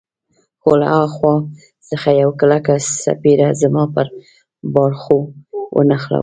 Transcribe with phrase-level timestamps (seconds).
[0.61, 1.33] خو له ها خوا
[1.89, 4.07] څخه یوه کلکه څپېړه زما پر
[4.73, 5.17] باړخو
[5.75, 6.19] ونښتله.